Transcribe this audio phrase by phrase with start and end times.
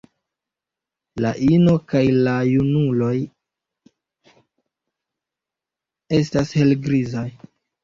[1.25, 3.13] La ino kaj la junuloj
[6.21, 7.29] estas helgrizaj.